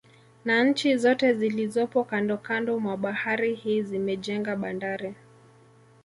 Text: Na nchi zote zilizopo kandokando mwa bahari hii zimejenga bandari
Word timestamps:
Na 0.45 0.63
nchi 0.63 0.97
zote 0.97 1.33
zilizopo 1.33 2.03
kandokando 2.03 2.79
mwa 2.79 2.97
bahari 2.97 3.55
hii 3.55 3.81
zimejenga 3.83 4.55
bandari 4.55 5.15